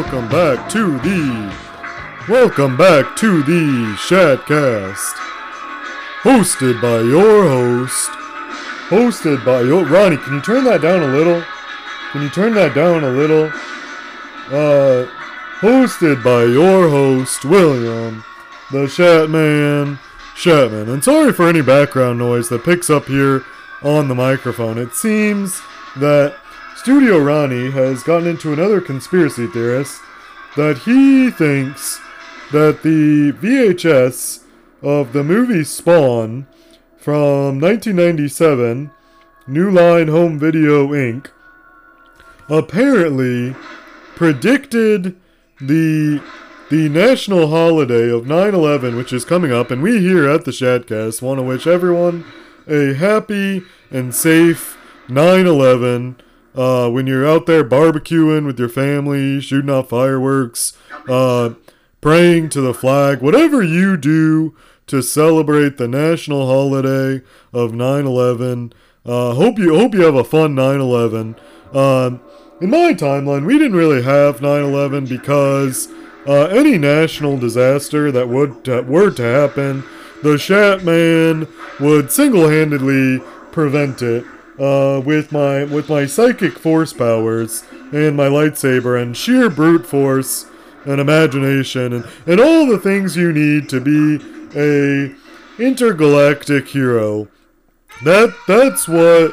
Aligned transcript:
welcome 0.00 0.28
back 0.30 0.70
to 0.70 0.98
the. 1.00 1.54
Welcome 2.26 2.78
back 2.78 3.16
to 3.16 3.42
the 3.42 3.94
Shatcast. 3.98 5.12
Hosted 6.22 6.80
by 6.80 7.02
your 7.02 7.42
host. 7.42 8.08
Hosted 8.88 9.44
by 9.44 9.60
your. 9.60 9.84
Ronnie, 9.84 10.16
can 10.16 10.36
you 10.36 10.40
turn 10.40 10.64
that 10.64 10.80
down 10.80 11.02
a 11.02 11.06
little? 11.06 11.44
Can 12.12 12.22
you 12.22 12.30
turn 12.30 12.54
that 12.54 12.74
down 12.74 13.04
a 13.04 13.10
little? 13.10 13.52
Uh. 14.46 15.06
Hosted 15.60 16.24
by 16.24 16.44
your 16.44 16.88
host, 16.88 17.44
William, 17.44 18.24
the 18.70 18.86
Shatman 18.86 19.98
Shatman. 20.34 20.90
And 20.90 21.04
sorry 21.04 21.34
for 21.34 21.46
any 21.46 21.60
background 21.60 22.18
noise 22.18 22.48
that 22.48 22.64
picks 22.64 22.88
up 22.88 23.04
here 23.04 23.44
on 23.82 24.08
the 24.08 24.14
microphone. 24.14 24.78
It 24.78 24.94
seems 24.94 25.60
that 25.96 26.36
Studio 26.80 27.18
Ronnie 27.18 27.72
has 27.72 28.02
gotten 28.02 28.26
into 28.26 28.54
another 28.54 28.80
conspiracy 28.80 29.46
theorist 29.46 30.00
that 30.56 30.78
he 30.78 31.30
thinks 31.30 32.00
that 32.52 32.82
the 32.82 33.32
VHS 33.32 34.44
of 34.80 35.12
the 35.12 35.22
movie 35.22 35.62
Spawn 35.62 36.46
from 36.96 37.60
1997, 37.60 38.90
New 39.46 39.70
Line 39.70 40.08
Home 40.08 40.38
Video 40.38 40.88
Inc., 40.88 41.26
apparently 42.48 43.54
predicted 44.16 45.20
the 45.60 46.22
the 46.70 46.88
national 46.88 47.48
holiday 47.48 48.08
of 48.08 48.24
9/11 48.24 48.96
which 48.96 49.12
is 49.12 49.26
coming 49.26 49.52
up 49.52 49.70
and 49.70 49.82
we 49.82 49.98
here 49.98 50.26
at 50.26 50.46
the 50.46 50.50
Shatcast 50.50 51.20
want 51.20 51.38
to 51.38 51.42
wish 51.42 51.66
everyone 51.66 52.24
a 52.66 52.94
happy 52.94 53.60
and 53.90 54.14
safe 54.14 54.78
9/11 55.08 56.16
uh, 56.54 56.90
when 56.90 57.06
you're 57.06 57.26
out 57.26 57.46
there 57.46 57.64
barbecuing 57.64 58.46
with 58.46 58.58
your 58.58 58.68
family, 58.68 59.40
shooting 59.40 59.70
off 59.70 59.90
fireworks, 59.90 60.72
uh, 61.08 61.50
praying 62.00 62.48
to 62.50 62.60
the 62.60 62.74
flag, 62.74 63.20
whatever 63.20 63.62
you 63.62 63.96
do 63.96 64.56
to 64.86 65.02
celebrate 65.02 65.76
the 65.76 65.86
national 65.86 66.46
holiday 66.46 67.22
of 67.52 67.72
9/11. 67.72 68.72
Uh, 69.06 69.34
hope 69.34 69.58
you 69.58 69.74
hope 69.76 69.94
you 69.94 70.02
have 70.02 70.16
a 70.16 70.24
fun 70.24 70.54
9/11. 70.54 71.36
Um, 71.72 72.20
in 72.60 72.70
my 72.70 72.92
timeline, 72.94 73.46
we 73.46 73.56
didn't 73.56 73.76
really 73.76 74.02
have 74.02 74.40
9/11 74.40 75.08
because 75.08 75.88
uh, 76.26 76.46
any 76.46 76.76
national 76.76 77.38
disaster 77.38 78.10
that 78.10 78.28
would 78.28 78.64
that 78.64 78.86
were 78.86 79.10
to 79.10 79.22
happen, 79.22 79.84
the 80.22 80.34
Shatman 80.34 81.48
would 81.78 82.12
single-handedly 82.12 83.20
prevent 83.52 84.02
it 84.02 84.24
uh, 84.60 85.00
with 85.00 85.32
my 85.32 85.64
with 85.64 85.88
my 85.88 86.04
psychic 86.06 86.58
force 86.58 86.92
powers 86.92 87.64
and 87.92 88.16
my 88.16 88.26
lightsaber 88.26 89.00
and 89.00 89.16
sheer 89.16 89.48
brute 89.48 89.86
force 89.86 90.46
and 90.84 91.00
imagination 91.00 91.92
and, 91.92 92.06
and 92.26 92.40
all 92.40 92.66
the 92.66 92.78
things 92.78 93.16
you 93.16 93.32
need 93.32 93.68
to 93.68 93.80
be 93.80 94.24
a 94.54 95.14
intergalactic 95.62 96.68
hero. 96.68 97.28
That 98.04 98.34
that's 98.46 98.86
what 98.86 99.32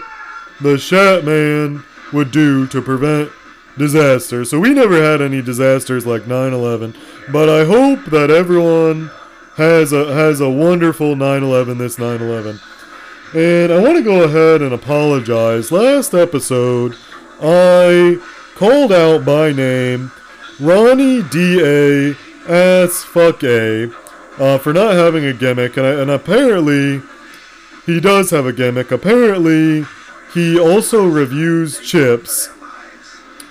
the 0.62 0.76
Shatman 0.76 1.84
would 2.14 2.32
do 2.32 2.66
to 2.68 2.82
prevent 2.82 3.32
disaster. 3.78 4.44
So 4.44 4.60
we 4.60 4.74
never 4.74 5.02
had 5.02 5.22
any 5.22 5.42
disasters 5.42 6.06
like 6.06 6.24
9/11, 6.24 6.96
but 7.32 7.50
I 7.50 7.66
hope 7.66 8.06
that 8.06 8.32
everyone 8.32 9.12
has 9.58 9.92
a 9.92 10.14
has 10.14 10.40
a 10.40 10.50
wonderful 10.50 11.16
9/11 11.16 11.78
this 11.78 11.98
9/11. 11.98 12.60
And 13.34 13.74
I 13.74 13.82
want 13.82 13.98
to 13.98 14.04
go 14.04 14.24
ahead 14.24 14.62
and 14.62 14.74
apologize. 14.74 15.72
Last 15.72 16.14
episode, 16.14 16.96
I 17.42 18.20
called 18.56 18.94
out 18.94 19.26
by 19.26 19.52
name 19.52 20.12
Ronnie 20.60 21.24
D.A. 21.24 22.16
as 22.48 23.04
fuck 23.04 23.44
A 23.44 23.92
uh, 24.40 24.58
for 24.58 24.72
not 24.72 24.94
having 24.94 25.26
a 25.26 25.34
gimmick, 25.34 25.76
and, 25.78 25.86
I, 25.86 25.92
and 26.02 26.10
apparently 26.10 27.02
he 27.86 28.00
does 28.00 28.30
have 28.32 28.46
a 28.46 28.54
gimmick. 28.54 28.92
Apparently, 28.92 29.86
he 30.34 30.58
also 30.58 31.06
reviews 31.06 31.80
chips. 31.80 32.50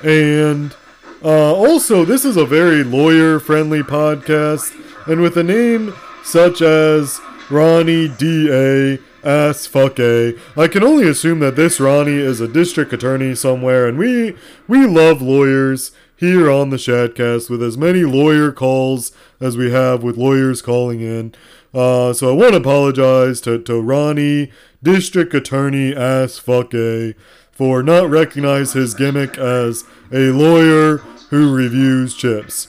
And 0.03 0.75
uh, 1.23 1.55
also, 1.55 2.05
this 2.05 2.25
is 2.25 2.37
a 2.37 2.47
very 2.47 2.83
lawyer 2.83 3.39
friendly 3.39 3.83
podcast. 3.83 4.75
And 5.07 5.21
with 5.21 5.37
a 5.37 5.43
name 5.43 5.95
such 6.25 6.63
as 6.63 7.21
Ronnie 7.51 8.09
D.A. 8.09 8.99
Ass 9.27 9.67
Fuck 9.67 9.99
A, 9.99 10.35
I 10.57 10.69
can 10.69 10.85
only 10.85 11.09
assume 11.09 11.41
that 11.41 11.57
this 11.57 11.81
Ronnie 11.81 12.19
is 12.19 12.41
a 12.41 12.49
district 12.49 12.93
attorney 12.93 13.35
somewhere. 13.35 13.89
And 13.89 13.99
we, 13.99 14.37
we 14.69 14.87
love 14.87 15.21
lawyers 15.21 15.91
here 16.17 16.51
on 16.51 16.71
the 16.71 16.77
Shatcast 16.77 17.51
with 17.51 17.63
as 17.63 17.77
many 17.77 18.05
lawyer 18.05 18.53
calls 18.53 19.13
as 19.41 19.57
we 19.57 19.71
have 19.73 20.03
with 20.03 20.17
lawyers 20.17 20.63
calling 20.63 21.01
in. 21.01 21.35
Uh, 21.75 22.13
so 22.13 22.31
I 22.31 22.33
want 22.33 22.53
to 22.53 22.59
apologize 22.59 23.41
to, 23.43 23.59
to 23.63 23.81
Ronnie, 23.81 24.51
District 24.83 25.35
Attorney 25.35 25.95
Ass 25.95 26.39
Fuck 26.39 26.73
A, 26.75 27.15
for 27.53 27.83
not 27.83 28.09
recognize 28.09 28.73
his 28.73 28.95
gimmick 28.95 29.37
as 29.37 29.85
a 30.13 30.31
lawyer 30.31 30.99
who 31.31 31.55
reviews 31.55 32.15
chips. 32.15 32.69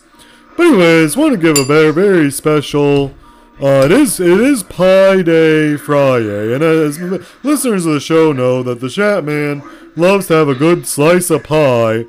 But 0.57 0.67
anyways, 0.67 1.15
want 1.15 1.33
to 1.33 1.37
give 1.39 1.57
a 1.57 1.63
very 1.63 1.93
very 1.93 2.31
special. 2.31 3.13
Uh, 3.59 3.85
it 3.85 3.91
is 3.91 4.19
it 4.19 4.39
is 4.39 4.61
Pie 4.61 5.23
Day 5.23 5.77
Friday, 5.77 6.53
and 6.53 6.63
as 6.63 6.99
listeners 7.41 7.87
of 7.87 7.93
the 7.93 7.99
show 7.99 8.31
know 8.31 8.61
that 8.61 8.79
the 8.79 8.85
Shatman 8.87 9.67
loves 9.95 10.27
to 10.27 10.35
have 10.35 10.47
a 10.47 10.53
good 10.53 10.85
slice 10.85 11.31
of 11.31 11.43
pie 11.43 12.05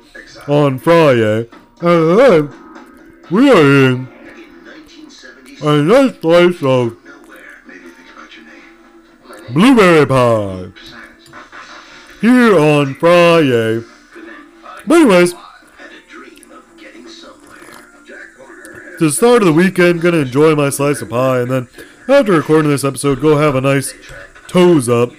on 0.47 0.77
Friday, 0.77 1.49
and 1.81 2.19
then 2.19 2.53
we 3.31 3.49
are 3.49 3.87
in 3.87 4.07
a 5.63 5.81
nice 5.81 6.19
slice 6.19 6.61
of 6.61 6.95
blueberry 9.51 10.05
pie 10.05 10.71
here 12.21 12.59
on 12.59 12.93
Friday. 12.93 13.83
But 14.85 14.95
anyways, 15.01 15.33
to 18.99 19.05
the 19.05 19.11
start 19.11 19.41
of 19.41 19.45
the 19.47 19.53
weekend, 19.53 20.01
gonna 20.01 20.17
enjoy 20.17 20.53
my 20.55 20.69
slice 20.69 21.01
of 21.01 21.09
pie, 21.09 21.39
and 21.39 21.49
then 21.49 21.69
after 22.09 22.33
recording 22.33 22.69
this 22.69 22.83
episode, 22.83 23.21
go 23.21 23.37
have 23.37 23.55
a 23.55 23.61
nice 23.61 23.93
toes 24.49 24.89
up, 24.89 25.13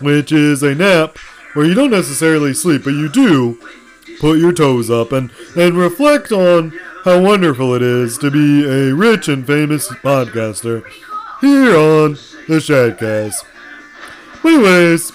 which 0.00 0.30
is 0.30 0.62
a 0.62 0.72
nap 0.72 1.18
where 1.54 1.66
you 1.66 1.74
don't 1.74 1.90
necessarily 1.90 2.54
sleep, 2.54 2.84
but 2.84 2.92
you 2.92 3.08
do 3.08 3.58
put 4.20 4.38
your 4.38 4.52
toes 4.52 4.88
up 4.88 5.10
and, 5.10 5.32
and 5.56 5.76
reflect 5.76 6.30
on 6.30 6.78
how 7.04 7.20
wonderful 7.20 7.74
it 7.74 7.82
is 7.82 8.16
to 8.18 8.30
be 8.30 8.64
a 8.64 8.94
rich 8.94 9.26
and 9.26 9.48
famous 9.48 9.88
podcaster 9.88 10.88
here 11.40 11.76
on 11.76 12.12
the 12.46 12.62
Shatcast. 12.62 13.44
Anyways, 14.44 15.10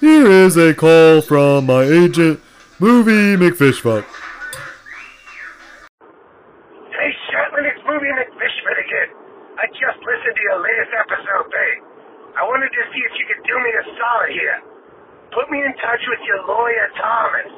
here 0.00 0.26
is 0.26 0.56
a 0.56 0.74
call 0.74 1.20
from 1.20 1.66
my 1.66 1.84
agent, 1.84 2.40
Movie 2.80 3.36
McFishfuck. 3.36 4.04
Hey, 6.98 7.14
Shatman, 7.30 7.62
it's 7.62 7.78
Movie 7.86 8.10
McFishman 8.10 8.74
again. 8.74 9.08
I 9.54 9.70
just 9.70 10.02
listened 10.02 10.34
to 10.34 10.42
your 10.50 10.58
latest 10.58 10.92
episode, 10.98 11.46
babe. 11.46 11.82
I 12.34 12.42
wanted 12.42 12.74
to 12.74 12.82
see 12.90 13.02
if 13.06 13.14
you 13.14 13.24
could 13.30 13.42
do 13.46 13.54
me 13.54 13.70
a 13.70 13.84
solid 13.94 14.30
here. 14.34 14.58
Put 15.30 15.46
me 15.48 15.62
in 15.62 15.72
touch 15.78 16.02
with 16.10 16.18
your 16.26 16.42
lawyer, 16.42 16.90
Thomas. 16.98 17.50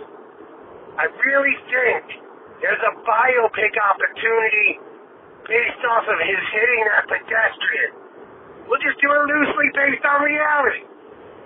I 1.01 1.09
really 1.25 1.57
think 1.69 2.05
there's 2.61 2.83
a 2.85 2.93
biopic 3.05 3.73
opportunity 3.77 4.81
based 5.49 5.83
off 5.89 6.05
of 6.07 6.19
his 6.21 6.41
hitting 6.53 6.83
that 6.93 7.05
pedestrian. 7.09 7.91
We'll 8.69 8.81
just 8.81 9.01
do 9.01 9.09
it 9.11 9.23
loosely 9.27 9.69
based 9.75 10.05
on 10.05 10.23
reality. 10.23 10.85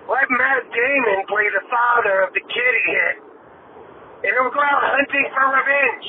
Let 0.05 0.29
Matt 0.29 0.69
Damon 0.69 1.25
play 1.25 1.49
the 1.49 1.65
father 1.65 2.21
of 2.27 2.33
the 2.37 2.43
kid 2.43 2.73
he 2.77 2.85
hit. 2.93 3.15
And 4.25 4.31
he'll 4.37 4.53
go 4.53 4.61
out 4.61 4.83
hunting 4.85 5.25
for 5.33 5.45
revenge. 5.49 6.07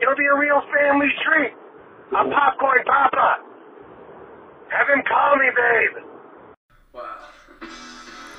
It'll 0.00 0.16
be 0.16 0.24
a 0.24 0.38
real 0.38 0.62
family 0.72 1.12
treat. 1.26 1.52
A 2.16 2.24
popcorn 2.24 2.80
papa. 2.86 3.44
Have 4.72 4.88
him 4.88 5.02
call 5.04 5.36
me, 5.36 5.48
babe. 5.52 5.96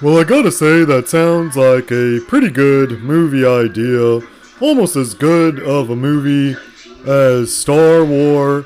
Well, 0.01 0.17
I 0.17 0.23
gotta 0.23 0.51
say, 0.51 0.85
that 0.85 1.09
sounds 1.09 1.57
like 1.57 1.91
a 1.91 2.21
pretty 2.27 2.49
good 2.49 3.03
movie 3.03 3.45
idea. 3.45 4.21
Almost 4.61 4.95
as 4.95 5.13
good 5.13 5.59
of 5.59 5.89
a 5.89 5.95
movie 5.95 6.57
as 7.05 7.55
Star 7.55 8.03
Wars 8.03 8.65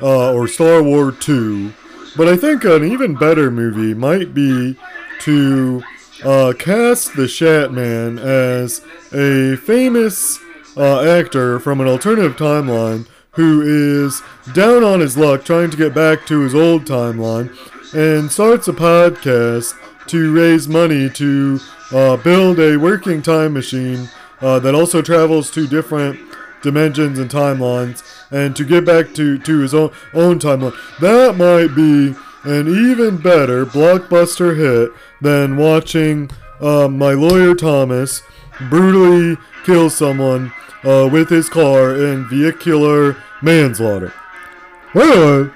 uh, 0.00 0.32
or 0.32 0.48
Star 0.48 0.82
Wars 0.82 1.16
2. 1.20 1.72
But 2.16 2.28
I 2.28 2.36
think 2.36 2.64
an 2.64 2.84
even 2.84 3.14
better 3.14 3.50
movie 3.50 3.92
might 3.92 4.32
be 4.32 4.76
to 5.20 5.82
uh, 6.24 6.54
cast 6.58 7.16
the 7.16 7.24
Shatman 7.24 8.18
as 8.18 8.80
a 9.12 9.56
famous 9.56 10.38
uh, 10.76 11.00
actor 11.00 11.58
from 11.58 11.80
an 11.80 11.88
alternative 11.88 12.36
timeline 12.36 13.06
who 13.32 13.60
is 14.04 14.22
down 14.54 14.82
on 14.84 15.00
his 15.00 15.16
luck 15.16 15.44
trying 15.44 15.70
to 15.70 15.76
get 15.76 15.94
back 15.94 16.24
to 16.26 16.40
his 16.40 16.54
old 16.54 16.84
timeline 16.84 17.54
and 17.94 18.30
starts 18.30 18.68
a 18.68 18.72
podcast 18.72 19.74
to 20.06 20.32
raise 20.32 20.68
money 20.68 21.10
to 21.10 21.58
uh, 21.92 22.16
build 22.16 22.58
a 22.60 22.76
working 22.76 23.22
time 23.22 23.52
machine 23.52 24.08
uh, 24.44 24.58
that 24.58 24.74
also 24.74 25.00
travels 25.00 25.50
to 25.50 25.66
different 25.66 26.20
dimensions 26.62 27.18
and 27.18 27.30
timelines 27.30 28.02
and 28.30 28.54
to 28.54 28.64
get 28.64 28.84
back 28.84 29.14
to, 29.14 29.38
to 29.38 29.60
his 29.60 29.74
own, 29.74 29.90
own 30.12 30.38
timeline. 30.38 30.76
That 31.00 31.36
might 31.36 31.74
be 31.74 32.14
an 32.44 32.68
even 32.68 33.16
better 33.16 33.64
blockbuster 33.64 34.54
hit 34.54 34.92
than 35.22 35.56
watching 35.56 36.30
uh, 36.60 36.88
my 36.88 37.14
lawyer 37.14 37.54
Thomas 37.54 38.22
brutally 38.68 39.38
kill 39.64 39.88
someone 39.88 40.52
uh, 40.84 41.08
with 41.10 41.30
his 41.30 41.48
car 41.48 41.94
in 41.96 42.28
vehicular 42.28 43.16
manslaughter. 43.40 44.12
Anyway, 44.94 45.50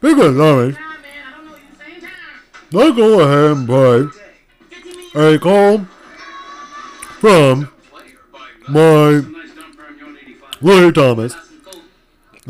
big 0.00 0.18
one, 0.18 0.36
Thomas. 0.36 0.76
Let's 2.72 2.96
go 2.96 3.20
ahead 3.20 3.56
and 3.56 3.66
play 3.68 5.34
a 5.34 5.38
call 5.38 5.86
from 7.24 7.72
my 8.68 9.24
lawyer 10.60 10.92
Thomas, 10.92 11.34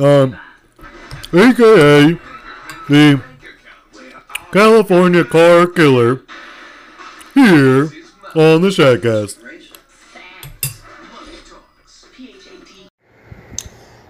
um, 0.01 0.37
aka 1.33 2.19
the 2.89 3.23
California 4.51 5.23
car 5.23 5.69
killer, 5.69 6.23
here 7.35 7.85
on 8.35 8.63
the 8.63 8.71
Shatcast. 8.71 9.39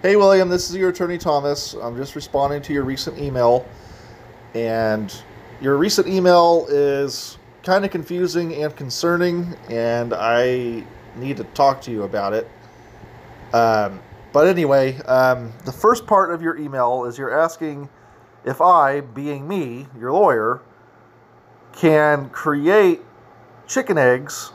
Hey, 0.01 0.15
William, 0.15 0.49
this 0.49 0.71
is 0.71 0.75
your 0.75 0.89
attorney 0.89 1.19
Thomas. 1.19 1.73
I'm 1.75 1.95
just 1.95 2.15
responding 2.15 2.63
to 2.63 2.73
your 2.73 2.85
recent 2.85 3.19
email. 3.19 3.67
And 4.55 5.15
your 5.61 5.77
recent 5.77 6.07
email 6.07 6.65
is 6.69 7.37
kind 7.65 7.83
of 7.83 7.89
confusing 7.89 8.53
and 8.61 8.75
concerning, 8.75 9.55
and 9.69 10.13
I 10.13 10.85
need 11.15 11.37
to 11.37 11.43
talk 11.43 11.81
to 11.81 11.91
you 11.91 12.03
about 12.03 12.33
it. 12.33 12.47
Um, 13.53 13.99
but 14.31 14.47
anyway, 14.47 14.97
um, 15.07 15.51
the 15.65 15.71
first 15.71 16.05
part 16.05 16.31
of 16.31 16.41
your 16.41 16.57
email 16.57 17.05
is 17.05 17.17
you're 17.17 17.37
asking 17.37 17.89
if 18.45 18.61
I, 18.61 19.01
being 19.01 19.47
me, 19.47 19.87
your 19.97 20.11
lawyer, 20.11 20.61
can 21.73 22.29
create 22.29 23.01
chicken 23.67 23.97
eggs 23.97 24.51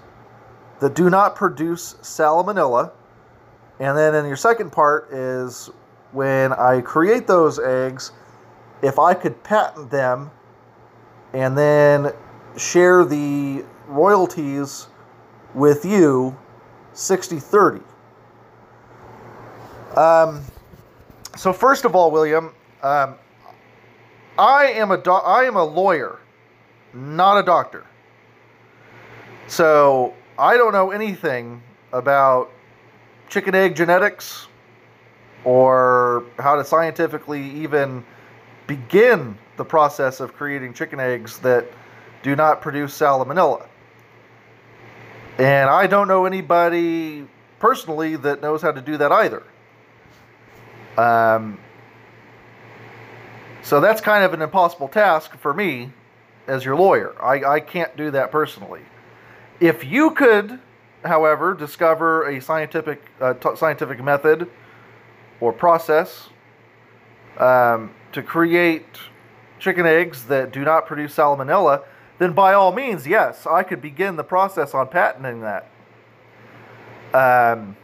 that 0.78 0.94
do 0.94 1.10
not 1.10 1.34
produce 1.34 1.94
salmonella. 1.94 2.92
And 3.80 3.98
then 3.98 4.14
in 4.14 4.26
your 4.26 4.36
second 4.36 4.70
part 4.70 5.12
is 5.12 5.68
when 6.12 6.52
I 6.52 6.80
create 6.80 7.26
those 7.26 7.58
eggs, 7.58 8.12
if 8.82 8.98
I 8.98 9.14
could 9.14 9.42
patent 9.42 9.90
them 9.90 10.30
and 11.32 11.56
then 11.56 12.12
share 12.56 13.04
the 13.04 13.64
royalties 13.86 14.88
with 15.54 15.84
you 15.84 16.36
60 16.92 17.38
30. 17.38 17.80
Um, 19.96 20.42
so, 21.36 21.52
first 21.52 21.84
of 21.84 21.94
all, 21.94 22.10
William, 22.10 22.52
um, 22.82 23.14
I, 24.38 24.66
am 24.66 24.90
a 24.90 24.98
do- 24.98 25.10
I 25.10 25.44
am 25.44 25.56
a 25.56 25.64
lawyer, 25.64 26.18
not 26.94 27.38
a 27.38 27.42
doctor. 27.42 27.84
So, 29.48 30.14
I 30.38 30.56
don't 30.56 30.72
know 30.72 30.90
anything 30.90 31.62
about 31.92 32.50
chicken 33.28 33.54
egg 33.54 33.74
genetics 33.74 34.46
or 35.44 36.24
how 36.38 36.56
to 36.56 36.64
scientifically 36.64 37.42
even 37.50 38.04
begin 38.66 39.36
the 39.56 39.64
process 39.64 40.20
of 40.20 40.32
creating 40.34 40.72
chicken 40.72 41.00
eggs 41.00 41.38
that 41.38 41.66
do 42.22 42.36
not 42.36 42.60
produce 42.60 42.98
salmonella. 42.98 43.66
And 45.38 45.70
I 45.70 45.86
don't 45.86 46.08
know 46.08 46.26
anybody 46.26 47.26
personally 47.58 48.16
that 48.16 48.42
knows 48.42 48.60
how 48.62 48.72
to 48.72 48.80
do 48.80 48.96
that 48.98 49.10
either. 49.10 49.42
Um, 50.98 51.58
so 53.62 53.80
that's 53.80 54.00
kind 54.00 54.24
of 54.24 54.34
an 54.34 54.42
impossible 54.42 54.88
task 54.88 55.36
for 55.36 55.54
me 55.54 55.92
as 56.46 56.64
your 56.64 56.76
lawyer. 56.76 57.14
I, 57.22 57.54
I 57.54 57.60
can't 57.60 57.96
do 57.96 58.10
that 58.10 58.30
personally. 58.30 58.82
If 59.60 59.84
you 59.84 60.10
could, 60.10 60.58
however, 61.04 61.54
discover 61.54 62.28
a 62.28 62.40
scientific 62.40 63.02
uh, 63.20 63.34
t- 63.34 63.56
scientific 63.56 64.02
method 64.02 64.50
or 65.40 65.52
process 65.52 66.28
um, 67.38 67.94
to 68.12 68.22
create 68.22 68.86
chicken 69.58 69.86
eggs 69.86 70.24
that 70.26 70.52
do 70.52 70.64
not 70.64 70.86
produce 70.86 71.14
salmonella, 71.14 71.84
then 72.20 72.34
by 72.34 72.52
all 72.52 72.70
means, 72.70 73.06
yes, 73.06 73.46
I 73.46 73.62
could 73.62 73.80
begin 73.80 74.16
the 74.16 74.22
process 74.22 74.74
on 74.74 74.88
patenting 74.88 75.40
that. 75.40 75.70
Um, 77.14 77.74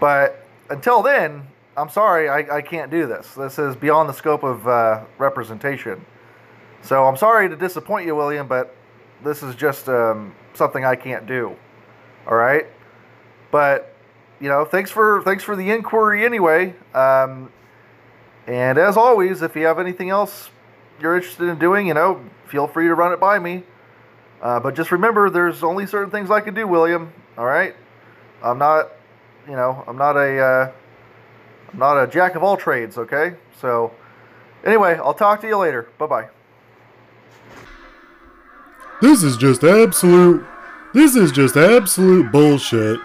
but 0.00 0.44
until 0.70 1.02
then, 1.02 1.46
I'm 1.76 1.88
sorry, 1.88 2.28
I, 2.28 2.56
I 2.56 2.62
can't 2.62 2.90
do 2.90 3.06
this. 3.06 3.34
This 3.34 3.60
is 3.60 3.76
beyond 3.76 4.08
the 4.08 4.12
scope 4.12 4.42
of 4.42 4.66
uh, 4.66 5.04
representation. 5.18 6.04
So 6.82 7.06
I'm 7.06 7.16
sorry 7.16 7.48
to 7.48 7.54
disappoint 7.54 8.06
you, 8.06 8.16
William, 8.16 8.48
but 8.48 8.74
this 9.22 9.44
is 9.44 9.54
just 9.54 9.88
um, 9.88 10.34
something 10.54 10.84
I 10.84 10.96
can't 10.96 11.28
do. 11.28 11.54
All 12.26 12.34
right, 12.34 12.66
but 13.52 13.94
you 14.40 14.48
know, 14.48 14.64
thanks 14.64 14.90
for 14.90 15.22
thanks 15.22 15.44
for 15.44 15.54
the 15.54 15.70
inquiry 15.70 16.24
anyway. 16.24 16.74
Um, 16.92 17.52
and 18.48 18.78
as 18.78 18.96
always, 18.96 19.42
if 19.42 19.54
you 19.54 19.64
have 19.66 19.78
anything 19.78 20.10
else 20.10 20.50
you're 21.02 21.16
interested 21.16 21.48
in 21.48 21.58
doing, 21.58 21.88
you 21.88 21.94
know, 21.94 22.24
feel 22.46 22.66
free 22.66 22.86
to 22.86 22.94
run 22.94 23.12
it 23.12 23.20
by 23.20 23.38
me. 23.38 23.64
Uh, 24.40 24.60
but 24.60 24.74
just 24.74 24.90
remember, 24.90 25.30
there's 25.30 25.62
only 25.62 25.86
certain 25.86 26.10
things 26.10 26.30
I 26.30 26.40
can 26.40 26.54
do, 26.54 26.66
William. 26.66 27.12
All 27.36 27.44
right, 27.44 27.74
I'm 28.42 28.58
not, 28.58 28.90
you 29.46 29.54
know, 29.54 29.84
I'm 29.86 29.96
not 29.96 30.16
a, 30.16 30.38
uh, 30.38 30.72
I'm 31.72 31.78
not 31.78 32.02
a 32.02 32.06
jack 32.06 32.34
of 32.34 32.42
all 32.42 32.56
trades. 32.56 32.98
Okay, 32.98 33.34
so 33.60 33.92
anyway, 34.64 34.94
I'll 34.94 35.14
talk 35.14 35.40
to 35.42 35.46
you 35.46 35.56
later. 35.56 35.88
Bye 35.98 36.06
bye. 36.06 36.28
This 39.00 39.22
is 39.22 39.36
just 39.36 39.64
absolute. 39.64 40.44
This 40.94 41.16
is 41.16 41.32
just 41.32 41.56
absolute 41.56 42.30
bullshit. 42.30 43.00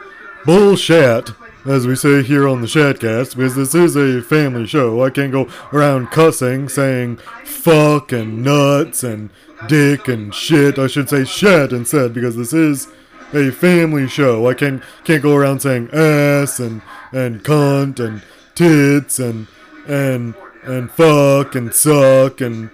Bullshit, 0.46 1.32
as 1.68 1.86
we 1.86 1.96
say 1.96 2.24
here 2.24 2.48
on 2.48 2.62
the 2.62 2.68
Shatcast, 2.68 3.36
because 3.36 3.56
this 3.56 3.76
is 3.76 3.96
a 3.96 4.22
family 4.22 4.66
show. 4.66 5.04
I 5.04 5.10
can't 5.10 5.34
go 5.34 5.50
around 5.74 6.12
cussing, 6.12 6.70
saying 6.70 7.18
fuck 7.44 8.14
and 8.14 8.42
nuts 8.42 9.04
and 9.04 9.30
dick 9.68 10.08
and 10.08 10.34
shit. 10.34 10.80
I 10.80 10.88
should 10.88 11.10
say 11.10 11.26
shit 11.26 11.74
instead, 11.74 12.14
because 12.14 12.38
this 12.38 12.54
is 12.54 12.88
a 13.34 13.52
family 13.52 14.08
show. 14.08 14.48
I 14.48 14.54
can 14.54 14.82
can't 15.04 15.22
go 15.22 15.36
around 15.36 15.62
saying 15.62 15.90
ass 15.92 16.60
and 16.60 16.82
and 17.12 17.44
cunt 17.44 18.00
and 18.00 18.22
tits 18.56 19.20
and 19.20 19.48
and 19.88 20.36
and 20.64 20.90
fuck 20.90 21.54
and 21.56 21.74
suck 21.74 22.40
and 22.40 22.70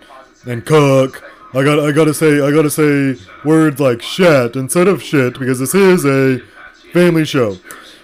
and 0.46 0.66
cook. 0.66 1.24
I 1.56 1.64
got 1.64 1.80
I 1.80 1.92
gotta 1.92 2.14
say 2.14 2.42
I 2.42 2.52
gotta 2.52 2.70
say 2.70 3.16
words 3.44 3.80
like 3.80 4.04
shit 4.04 4.56
instead 4.56 4.88
of 4.88 5.02
shit 5.02 5.40
because 5.40 5.60
this 5.60 5.74
is 5.74 6.06
a 6.06 6.40
family 6.92 7.26
show. 7.26 7.58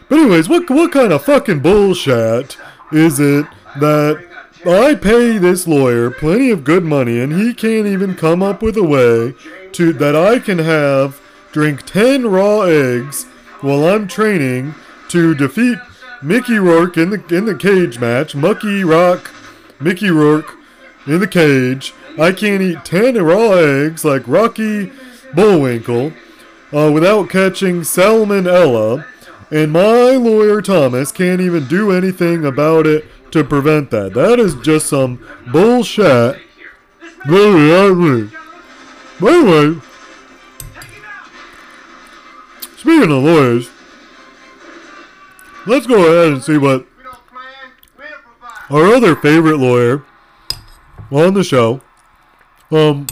But 0.10 0.20
anyways, 0.20 0.50
what 0.50 0.70
what 0.70 0.92
kind 0.92 1.14
of 1.14 1.24
fucking 1.24 1.60
bullshit 1.60 2.58
is 2.92 3.20
it 3.20 3.46
that 3.80 4.26
I 4.66 4.96
pay 4.96 5.38
this 5.38 5.68
lawyer 5.68 6.12
plenty 6.12 6.50
of 6.50 6.64
good 6.64 6.84
money 6.84 7.20
and 7.20 7.32
he 7.32 7.54
can't 7.54 7.88
even 7.88 8.16
come 8.16 8.44
up 8.44 8.62
with 8.62 8.76
a 8.76 8.84
way 8.84 9.36
to 9.74 9.94
that 9.94 10.16
I 10.16 10.40
can 10.40 10.60
have 10.60 11.22
drink 11.52 11.86
10 11.86 12.28
raw 12.28 12.62
eggs 12.62 13.26
while 13.62 13.88
I'm 13.88 14.08
training 14.08 14.76
to 15.10 15.34
defeat 15.34 15.78
Mickey 16.22 16.60
Rourke 16.60 16.98
in 16.98 17.12
the 17.12 17.24
in 17.36 17.46
the 17.46 17.56
cage 17.56 18.00
match, 18.00 18.36
Mucky 18.36 18.84
Rock, 18.84 19.32
Mickey 19.80 20.10
Rourke 20.10 20.58
in 21.06 21.20
the 21.20 21.28
cage. 21.28 21.94
I 22.20 22.34
can't 22.34 22.62
eat 22.62 22.84
10 22.84 23.24
raw 23.24 23.52
eggs 23.52 24.04
like 24.04 24.28
Rocky 24.28 24.92
Bullwinkle 25.34 26.12
uh, 26.74 26.92
without 26.92 27.30
catching 27.30 27.82
salmonella, 27.82 29.06
and 29.52 29.72
my 29.72 30.12
lawyer 30.16 30.62
Thomas 30.62 31.12
can't 31.12 31.42
even 31.42 31.68
do 31.68 31.92
anything 31.92 32.46
about 32.46 32.86
it 32.88 33.06
to 33.32 33.44
prevent 33.44 33.92
that. 33.92 34.14
That 34.14 34.40
is 34.40 34.56
just 34.56 34.88
some 34.88 35.26
bullshit. 35.52 36.40
By 39.20 39.32
the 39.32 39.44
way, 39.46 39.82
speaking 42.78 43.12
of 43.12 43.24
lawyers, 43.24 43.70
let's 45.68 45.86
go 45.86 45.98
ahead 45.98 46.34
and 46.34 46.44
see 46.44 46.58
what 46.58 46.86
our 48.70 48.86
other 48.94 49.16
favorite 49.16 49.58
lawyer 49.58 50.04
on 51.12 51.34
the 51.34 51.44
show, 51.44 51.82
um, 52.72 53.08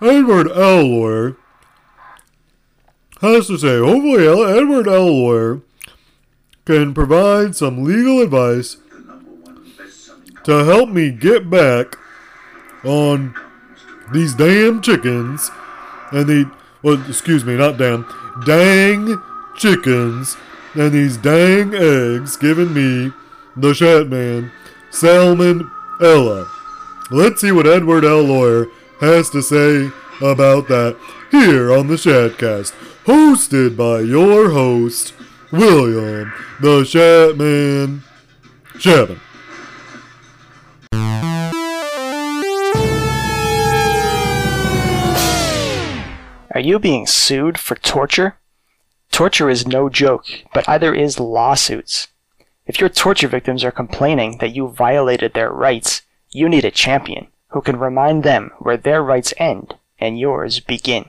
Edward 0.00 0.50
L. 0.50 0.82
Lawyer, 0.82 1.36
has 3.22 3.46
to 3.46 3.56
say. 3.56 3.78
Hopefully, 3.78 4.26
Edward. 4.26 4.86
Lawyer 4.86 5.60
can 6.64 6.92
provide 6.92 7.56
some 7.56 7.84
legal 7.84 8.20
advice 8.20 8.76
to 10.44 10.64
help 10.64 10.90
me 10.90 11.10
get 11.10 11.48
back 11.48 11.96
on 12.84 13.34
these 14.12 14.34
damn 14.34 14.82
chickens 14.82 15.50
and 16.10 16.26
the 16.26 16.50
well, 16.82 17.00
excuse 17.08 17.44
me, 17.44 17.56
not 17.56 17.78
damn, 17.78 18.04
dang 18.44 19.22
chickens 19.56 20.36
and 20.74 20.92
these 20.92 21.16
dang 21.16 21.74
eggs 21.74 22.36
giving 22.36 22.74
me 22.74 23.12
the 23.56 23.72
Shat 23.72 24.08
Man 24.08 24.50
Salmon 24.90 25.70
Ella. 26.00 26.50
Let's 27.10 27.40
see 27.40 27.52
what 27.52 27.66
Edward 27.66 28.04
L. 28.04 28.22
Lawyer 28.22 28.66
has 29.00 29.30
to 29.30 29.42
say 29.42 29.90
about 30.20 30.68
that 30.68 30.96
here 31.32 31.72
on 31.72 31.88
the 31.88 31.96
Shatcast, 31.96 32.72
hosted 33.06 33.76
by 33.76 34.00
your 34.00 34.50
host, 34.50 35.14
William 35.50 36.32
the 36.60 36.82
Shatman 36.82 38.02
Shabin. 38.74 39.18
Are 46.54 46.60
you 46.60 46.78
being 46.78 47.06
sued 47.06 47.58
for 47.58 47.74
torture? 47.76 48.36
Torture 49.10 49.48
is 49.48 49.66
no 49.66 49.88
joke, 49.88 50.26
but 50.52 50.68
either 50.68 50.94
is 50.94 51.18
lawsuits. 51.18 52.08
If 52.66 52.78
your 52.78 52.90
torture 52.90 53.26
victims 53.26 53.64
are 53.64 53.72
complaining 53.72 54.38
that 54.38 54.54
you 54.54 54.68
violated 54.68 55.32
their 55.32 55.50
rights, 55.50 56.02
you 56.30 56.48
need 56.48 56.66
a 56.66 56.70
champion 56.70 57.28
who 57.48 57.62
can 57.62 57.78
remind 57.78 58.22
them 58.22 58.50
where 58.58 58.76
their 58.76 59.02
rights 59.02 59.32
end 59.38 59.74
and 59.98 60.18
yours 60.18 60.60
begin. 60.60 61.08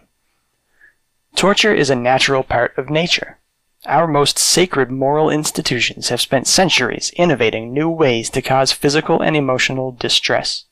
Torture 1.36 1.74
is 1.74 1.90
a 1.90 1.96
natural 1.96 2.44
part 2.44 2.78
of 2.78 2.90
nature. 2.90 3.40
Our 3.86 4.08
most 4.08 4.40
sacred 4.40 4.90
moral 4.90 5.30
institutions 5.30 6.10
have 6.10 6.22
spent 6.22 6.48
centuries 6.48 7.12
innovating 7.18 7.74
new 7.74 7.90
ways 7.90 8.30
to 8.30 8.42
cause 8.42 8.72
physical 8.72 9.22
and 9.22 9.36
emotional 9.36 9.92
distress. 9.92 10.66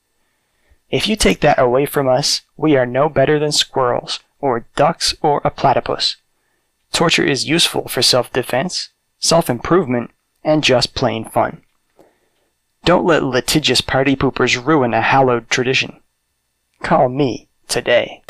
If 0.89 1.07
you 1.07 1.15
take 1.15 1.41
that 1.41 1.59
away 1.59 1.85
from 1.85 2.07
us, 2.07 2.41
we 2.55 2.77
are 2.77 2.85
no 2.85 3.09
better 3.09 3.39
than 3.39 3.51
squirrels, 3.51 4.19
or 4.39 4.65
ducks, 4.75 5.13
or 5.21 5.41
a 5.43 5.49
platypus. 5.49 6.17
Torture 6.93 7.25
is 7.25 7.49
useful 7.49 7.87
for 7.87 8.01
self-defense, 8.01 8.89
self-improvement, 9.19 10.11
and 10.43 10.63
just 10.63 10.95
plain 10.95 11.25
fun. 11.25 11.63
Don't 12.83 13.05
let 13.05 13.23
litigious 13.23 13.81
party 13.81 14.15
poopers 14.15 14.63
ruin 14.63 14.93
a 14.93 15.01
hallowed 15.01 15.49
tradition. 15.49 16.01
Call 16.81 17.09
me 17.09 17.47
today. 17.67 18.20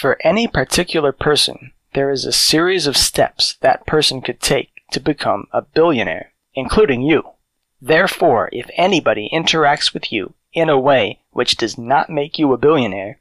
For 0.00 0.16
any 0.22 0.48
particular 0.48 1.12
person, 1.12 1.72
there 1.92 2.10
is 2.10 2.24
a 2.24 2.32
series 2.32 2.86
of 2.86 2.96
steps 2.96 3.58
that 3.60 3.84
person 3.84 4.22
could 4.22 4.40
take 4.40 4.70
to 4.92 4.98
become 4.98 5.46
a 5.52 5.60
billionaire, 5.60 6.32
including 6.54 7.02
you. 7.02 7.32
Therefore, 7.82 8.48
if 8.50 8.70
anybody 8.78 9.28
interacts 9.30 9.92
with 9.92 10.10
you 10.10 10.32
in 10.54 10.70
a 10.70 10.80
way 10.80 11.20
which 11.32 11.58
does 11.58 11.76
not 11.76 12.08
make 12.08 12.38
you 12.38 12.50
a 12.54 12.56
billionaire, 12.56 13.20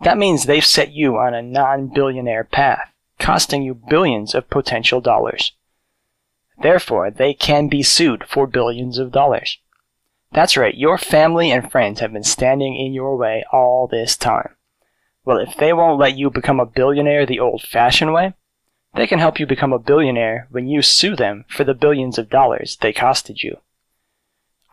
that 0.00 0.16
means 0.16 0.46
they've 0.46 0.64
set 0.64 0.92
you 0.92 1.18
on 1.18 1.34
a 1.34 1.42
non-billionaire 1.42 2.44
path, 2.44 2.90
costing 3.18 3.62
you 3.62 3.74
billions 3.74 4.34
of 4.34 4.48
potential 4.48 5.02
dollars. 5.02 5.52
Therefore, 6.56 7.10
they 7.10 7.34
can 7.34 7.68
be 7.68 7.82
sued 7.82 8.24
for 8.26 8.46
billions 8.46 8.96
of 8.96 9.12
dollars. 9.12 9.58
That's 10.32 10.56
right, 10.56 10.74
your 10.74 10.96
family 10.96 11.50
and 11.50 11.70
friends 11.70 12.00
have 12.00 12.14
been 12.14 12.24
standing 12.24 12.74
in 12.74 12.94
your 12.94 13.14
way 13.14 13.44
all 13.52 13.86
this 13.86 14.16
time. 14.16 14.56
Well, 15.24 15.38
if 15.38 15.56
they 15.56 15.72
won't 15.72 15.98
let 15.98 16.16
you 16.16 16.30
become 16.30 16.60
a 16.60 16.66
billionaire 16.66 17.24
the 17.24 17.40
old 17.40 17.62
fashioned 17.62 18.12
way, 18.12 18.34
they 18.94 19.06
can 19.06 19.18
help 19.18 19.40
you 19.40 19.46
become 19.46 19.72
a 19.72 19.78
billionaire 19.78 20.46
when 20.50 20.68
you 20.68 20.82
sue 20.82 21.16
them 21.16 21.44
for 21.48 21.64
the 21.64 21.74
billions 21.74 22.18
of 22.18 22.30
dollars 22.30 22.76
they 22.80 22.92
costed 22.92 23.42
you. 23.42 23.58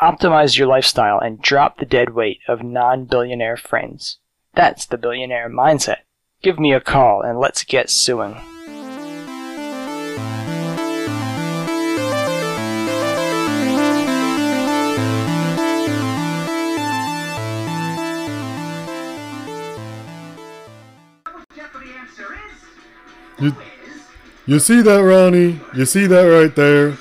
Optimize 0.02 0.58
your 0.58 0.68
lifestyle 0.68 1.20
and 1.20 1.42
drop 1.42 1.78
the 1.78 1.86
dead 1.86 2.14
weight 2.14 2.40
of 2.48 2.64
non 2.64 3.06
billionaire 3.06 3.58
friends. 3.58 4.18
That's 4.54 4.86
the 4.86 4.98
billionaire 4.98 5.50
mindset. 5.50 6.00
Give 6.42 6.60
me 6.60 6.74
a 6.74 6.82
call 6.82 7.22
and 7.22 7.40
let's 7.40 7.64
get 7.64 7.90
suing. 7.90 8.36
You, 23.42 23.56
you 24.46 24.60
see 24.60 24.82
that, 24.82 25.04
Ronnie? 25.04 25.60
You 25.74 25.86
see 25.86 26.06
that 26.06 26.24
right 26.24 26.56
there? 26.56 26.98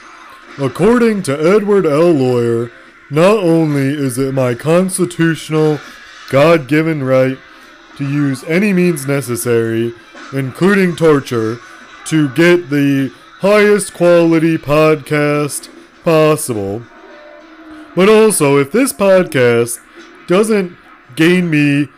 According 0.59 1.23
to 1.25 1.32
Edward 1.38 1.85
L. 1.85 2.11
Lawyer, 2.12 2.73
not 3.11 3.37
only 3.38 3.88
is 3.88 4.16
it 4.18 4.32
my 4.32 4.54
constitutional, 4.54 5.78
God 6.30 6.66
given 6.66 7.02
right 7.04 7.37
to 7.99 8.04
use 8.09 8.42
any 8.44 8.73
means 8.73 9.06
necessary, 9.06 9.92
including 10.32 10.97
torture, 10.97 11.59
to 12.06 12.30
get 12.30 12.70
the 12.70 13.12
highest 13.40 13.92
quality 13.92 14.56
podcast 14.56 15.68
possible, 16.02 16.82
but 17.94 18.09
also 18.09 18.56
if 18.56 18.73
this 18.73 18.92
podcast 18.94 19.78
doesn't 20.26 20.75
gain 21.16 21.50
me 21.50 21.88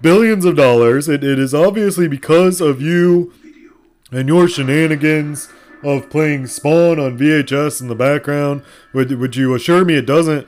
billions 0.00 0.44
of 0.44 0.54
dollars, 0.54 1.08
it, 1.08 1.24
it 1.24 1.38
is 1.38 1.52
obviously 1.52 2.06
because 2.06 2.60
of 2.60 2.80
you 2.80 3.32
and 4.12 4.28
your 4.28 4.46
shenanigans 4.46 5.48
of 5.82 6.08
playing 6.10 6.46
Spawn 6.46 7.00
on 7.00 7.18
VHS 7.18 7.80
in 7.80 7.88
the 7.88 7.94
background. 7.94 8.62
Would, 8.92 9.10
would 9.18 9.34
you 9.34 9.54
assure 9.54 9.84
me 9.84 9.94
it 9.94 10.06
doesn't 10.06 10.46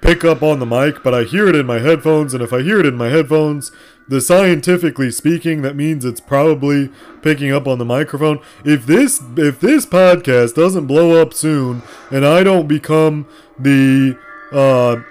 pick 0.00 0.24
up 0.24 0.42
on 0.42 0.60
the 0.60 0.66
mic, 0.66 1.02
but 1.02 1.14
I 1.14 1.24
hear 1.24 1.48
it 1.48 1.56
in 1.56 1.66
my 1.66 1.80
headphones, 1.80 2.32
and 2.32 2.42
if 2.42 2.52
I 2.52 2.62
hear 2.62 2.78
it 2.78 2.86
in 2.86 2.96
my 2.96 3.08
headphones, 3.08 3.72
the 4.08 4.20
scientifically 4.20 5.10
speaking, 5.10 5.62
that 5.62 5.76
means 5.76 6.04
it's 6.04 6.20
probably 6.20 6.90
picking 7.22 7.52
up 7.52 7.66
on 7.66 7.78
the 7.78 7.84
microphone. 7.84 8.40
If 8.64 8.86
this 8.86 9.20
if 9.36 9.60
this 9.60 9.86
podcast 9.86 10.54
doesn't 10.54 10.86
blow 10.86 11.20
up 11.20 11.34
soon, 11.34 11.82
and 12.10 12.24
I 12.24 12.42
don't 12.42 12.66
become 12.66 13.26
the 13.58 14.18
uh, 14.52 15.02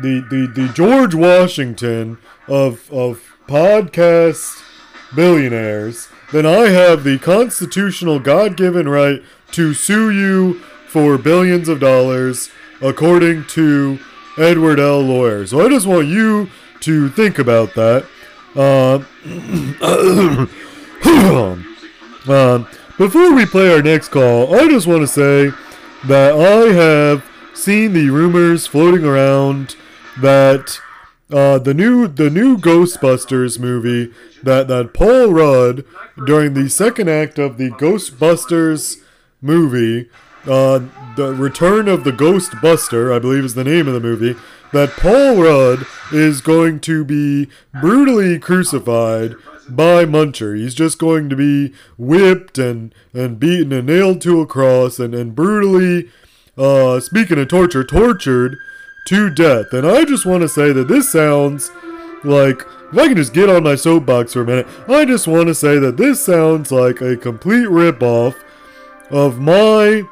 the 0.00 0.24
the 0.30 0.50
the 0.54 0.72
George 0.74 1.14
Washington 1.14 2.18
of 2.46 2.90
of 2.90 3.34
podcast 3.46 4.62
billionaires, 5.14 6.08
then 6.32 6.46
I 6.46 6.68
have 6.68 7.04
the 7.04 7.18
constitutional 7.18 8.20
God 8.20 8.56
given 8.56 8.88
right 8.88 9.22
to 9.52 9.74
sue 9.74 10.10
you 10.10 10.54
for 10.86 11.18
billions 11.18 11.68
of 11.68 11.80
dollars, 11.80 12.50
according 12.80 13.44
to 13.46 13.98
Edward 14.36 14.78
L. 14.78 15.00
Lawyer. 15.00 15.46
So 15.46 15.64
I 15.64 15.68
just 15.68 15.86
want 15.86 16.08
you 16.08 16.50
to 16.80 17.08
think 17.08 17.38
about 17.38 17.74
that. 17.74 18.06
Uh, 18.54 19.00
uh, 22.28 22.64
before 22.96 23.34
we 23.34 23.46
play 23.46 23.72
our 23.72 23.82
next 23.82 24.08
call, 24.08 24.54
I 24.54 24.68
just 24.68 24.86
want 24.86 25.02
to 25.02 25.06
say 25.06 25.50
that 26.06 26.34
I 26.34 26.72
have 26.72 27.24
seen 27.54 27.92
the 27.92 28.10
rumors 28.10 28.66
floating 28.66 29.04
around 29.04 29.76
that 30.20 30.80
uh, 31.32 31.58
the 31.58 31.74
new 31.74 32.08
the 32.08 32.30
new 32.30 32.56
Ghostbusters 32.56 33.58
movie 33.58 34.12
that 34.42 34.68
that 34.68 34.94
Paul 34.94 35.32
Rudd 35.32 35.84
during 36.26 36.54
the 36.54 36.70
second 36.70 37.08
act 37.08 37.38
of 37.38 37.58
the 37.58 37.70
Ghostbusters 37.70 38.96
movie, 39.42 40.08
uh, 40.46 40.80
the 41.16 41.34
Return 41.34 41.88
of 41.88 42.04
the 42.04 42.12
Ghostbuster, 42.12 43.14
I 43.14 43.18
believe 43.18 43.44
is 43.44 43.54
the 43.54 43.64
name 43.64 43.86
of 43.88 43.94
the 43.94 44.00
movie, 44.00 44.36
that 44.72 44.90
Paul 44.90 45.42
Rudd 45.42 45.86
is 46.12 46.40
going 46.40 46.80
to 46.80 47.04
be 47.04 47.48
brutally 47.80 48.38
crucified 48.38 49.34
by 49.68 50.06
Muncher. 50.06 50.56
He's 50.56 50.74
just 50.74 50.98
going 50.98 51.28
to 51.28 51.36
be 51.36 51.74
whipped 51.98 52.56
and 52.56 52.94
and 53.12 53.38
beaten 53.38 53.72
and 53.72 53.86
nailed 53.86 54.22
to 54.22 54.40
a 54.40 54.46
cross 54.46 54.98
and 54.98 55.14
and 55.14 55.34
brutally, 55.34 56.08
uh, 56.56 57.00
speaking 57.00 57.38
of 57.38 57.48
torture, 57.48 57.84
tortured 57.84 58.56
to 59.08 59.30
death. 59.30 59.72
And 59.72 59.86
I 59.86 60.04
just 60.04 60.26
want 60.26 60.42
to 60.42 60.48
say 60.48 60.70
that 60.72 60.88
this 60.88 61.10
sounds 61.10 61.70
like, 62.24 62.60
if 62.92 62.98
I 62.98 63.08
can 63.08 63.16
just 63.16 63.32
get 63.32 63.48
on 63.48 63.62
my 63.62 63.74
soapbox 63.74 64.34
for 64.34 64.42
a 64.42 64.46
minute, 64.46 64.66
I 64.86 65.06
just 65.06 65.26
want 65.26 65.48
to 65.48 65.54
say 65.54 65.78
that 65.78 65.96
this 65.96 66.22
sounds 66.22 66.70
like 66.70 67.00
a 67.00 67.16
complete 67.16 67.68
ripoff 67.68 68.34
of 69.10 69.38
my 69.38 70.02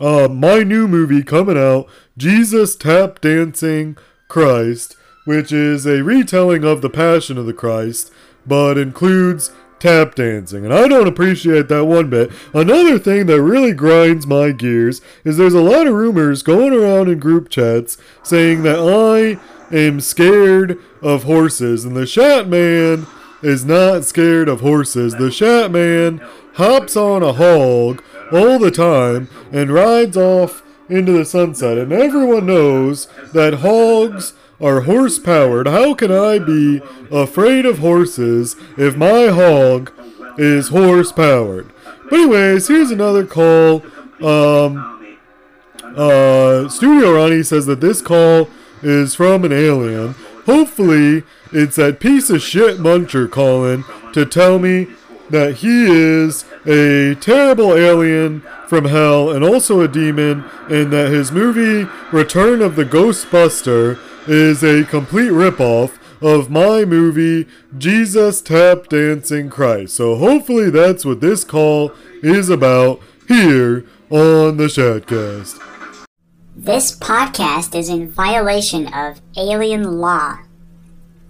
uh, 0.00 0.28
my 0.28 0.62
new 0.62 0.86
movie 0.86 1.22
coming 1.22 1.58
out, 1.58 1.88
Jesus 2.16 2.76
Tap 2.76 3.20
Dancing 3.20 3.96
Christ, 4.28 4.96
which 5.24 5.52
is 5.52 5.86
a 5.86 6.04
retelling 6.04 6.64
of 6.64 6.82
the 6.82 6.90
Passion 6.90 7.36
of 7.36 7.46
the 7.46 7.52
Christ, 7.52 8.12
but 8.46 8.78
includes 8.78 9.50
tap 9.80 10.14
dancing, 10.14 10.64
and 10.64 10.74
I 10.74 10.88
don't 10.88 11.08
appreciate 11.08 11.68
that 11.68 11.84
one 11.84 12.10
bit. 12.10 12.30
Another 12.52 12.98
thing 12.98 13.26
that 13.26 13.42
really 13.42 13.72
grinds 13.72 14.26
my 14.26 14.52
gears 14.52 15.00
is 15.24 15.36
there's 15.36 15.54
a 15.54 15.62
lot 15.62 15.86
of 15.86 15.94
rumors 15.94 16.42
going 16.42 16.72
around 16.72 17.08
in 17.08 17.18
group 17.18 17.48
chats 17.48 17.96
saying 18.22 18.62
that 18.62 18.78
I 18.78 19.40
am 19.74 20.00
scared 20.00 20.78
of 21.02 21.24
horses, 21.24 21.84
and 21.84 21.96
the 21.96 22.06
Shat 22.06 22.48
Man 22.48 23.06
is 23.42 23.64
not 23.64 24.04
scared 24.04 24.48
of 24.48 24.60
horses. 24.60 25.14
The 25.14 25.30
Shat 25.30 25.70
Man 25.70 26.20
hops 26.54 26.96
on 26.96 27.22
a 27.22 27.34
hog 27.34 28.02
all 28.32 28.58
the 28.58 28.70
time 28.70 29.28
and 29.52 29.70
rides 29.70 30.16
off 30.16 30.62
into 30.88 31.12
the 31.12 31.24
sunset. 31.24 31.78
And 31.78 31.92
everyone 31.92 32.46
knows 32.46 33.06
that 33.32 33.60
hogs 33.60 34.34
are 34.60 34.82
horse 34.82 35.18
powered. 35.18 35.66
How 35.66 35.94
can 35.94 36.10
I 36.10 36.38
be 36.38 36.80
afraid 37.10 37.64
of 37.64 37.78
horses 37.78 38.56
if 38.76 38.96
my 38.96 39.28
hog 39.28 39.92
is 40.36 40.68
horse 40.68 41.12
powered? 41.12 41.70
But 42.04 42.20
anyways, 42.20 42.68
here's 42.68 42.90
another 42.90 43.24
call. 43.24 43.84
Um, 44.22 45.18
uh, 45.96 46.68
Studio 46.68 47.14
Ronnie 47.14 47.42
says 47.42 47.66
that 47.66 47.80
this 47.80 48.02
call 48.02 48.48
is 48.82 49.14
from 49.14 49.44
an 49.44 49.52
alien. 49.52 50.14
Hopefully, 50.46 51.24
it's 51.52 51.76
that 51.76 52.00
piece 52.00 52.30
of 52.30 52.42
shit 52.42 52.78
muncher 52.78 53.30
calling 53.30 53.84
to 54.12 54.24
tell 54.24 54.58
me 54.58 54.88
that 55.30 55.56
he 55.56 55.84
is 55.84 56.44
a 56.66 57.14
terrible 57.16 57.74
alien 57.74 58.40
from 58.66 58.86
hell 58.86 59.30
and 59.30 59.44
also 59.44 59.80
a 59.80 59.88
demon, 59.88 60.44
and 60.70 60.92
that 60.92 61.10
his 61.10 61.30
movie 61.30 61.90
Return 62.12 62.62
of 62.62 62.76
the 62.76 62.84
Ghostbuster 62.84 63.98
is 64.28 64.62
a 64.62 64.84
complete 64.84 65.30
ripoff 65.30 65.98
of 66.20 66.50
my 66.50 66.84
movie 66.84 67.46
Jesus 67.76 68.40
Tap 68.42 68.88
Dancing 68.88 69.48
Christ. 69.48 69.94
So 69.94 70.16
hopefully 70.16 70.68
that's 70.68 71.04
what 71.04 71.20
this 71.20 71.44
call 71.44 71.92
is 72.22 72.50
about 72.50 73.00
here 73.26 73.86
on 74.10 74.58
the 74.58 74.64
Shatcast. 74.64 75.62
This 76.54 76.96
podcast 76.98 77.74
is 77.78 77.88
in 77.88 78.10
violation 78.10 78.92
of 78.92 79.20
alien 79.36 79.98
law. 79.98 80.40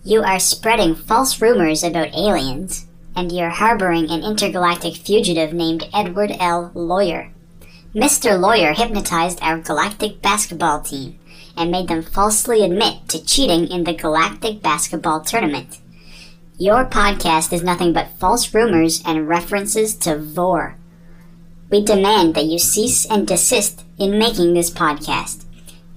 You 0.02 0.22
are 0.22 0.40
spreading 0.40 0.94
false 0.94 1.40
rumors 1.40 1.84
about 1.84 2.14
aliens, 2.14 2.86
and 3.14 3.30
you're 3.30 3.50
harboring 3.50 4.10
an 4.10 4.24
intergalactic 4.24 4.96
fugitive 4.96 5.52
named 5.52 5.88
Edward 5.92 6.32
L. 6.40 6.72
Lawyer. 6.74 7.30
Mr. 7.94 8.40
Lawyer 8.40 8.72
hypnotized 8.72 9.38
our 9.42 9.58
galactic 9.58 10.22
basketball 10.22 10.80
team 10.80 11.18
and 11.58 11.70
made 11.70 11.88
them 11.88 12.02
falsely 12.02 12.64
admit 12.64 13.08
to 13.08 13.24
cheating 13.24 13.66
in 13.66 13.84
the 13.84 13.92
galactic 13.92 14.62
basketball 14.62 15.20
tournament. 15.20 15.78
Your 16.56 16.84
podcast 16.84 17.52
is 17.52 17.62
nothing 17.62 17.92
but 17.92 18.18
false 18.18 18.54
rumors 18.54 19.02
and 19.04 19.28
references 19.28 19.94
to 19.96 20.16
Vor. 20.16 20.76
We 21.70 21.84
demand 21.84 22.34
that 22.34 22.46
you 22.46 22.58
cease 22.58 23.04
and 23.04 23.26
desist 23.26 23.84
in 23.98 24.18
making 24.18 24.54
this 24.54 24.70
podcast. 24.70 25.44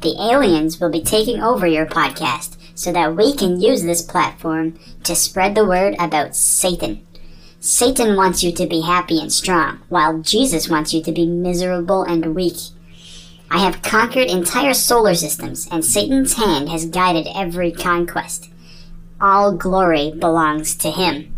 The 0.02 0.16
aliens 0.20 0.80
will 0.80 0.90
be 0.90 1.02
taking 1.02 1.42
over 1.42 1.66
your 1.66 1.86
podcast 1.86 2.58
so 2.76 2.92
that 2.92 3.16
we 3.16 3.34
can 3.36 3.62
use 3.62 3.84
this 3.84 4.02
platform 4.02 4.78
to 5.04 5.16
spread 5.16 5.56
the 5.56 5.66
word 5.66 5.96
about 6.00 6.36
Satan. 6.36 7.06
Satan 7.60 8.16
wants 8.16 8.44
you 8.44 8.52
to 8.52 8.66
be 8.66 8.82
happy 8.82 9.20
and 9.22 9.32
strong, 9.32 9.80
while 9.88 10.20
Jesus 10.20 10.68
wants 10.68 10.94
you 10.94 11.04
to 11.04 11.12
be 11.12 11.28
miserable 11.28 12.02
and 12.02 12.34
weak. 12.34 12.58
I 13.52 13.58
have 13.60 13.82
conquered 13.82 14.30
entire 14.30 14.74
solar 14.74 15.14
systems, 15.14 15.68
and 15.70 15.84
Satan's 15.84 16.36
hand 16.36 16.70
has 16.70 16.86
guided 16.86 17.28
every 17.36 17.74
conquest. 17.74 18.50
All 19.20 19.52
glory 19.52 20.14
belongs 20.18 20.74
to 20.78 20.90
him. 20.90 21.36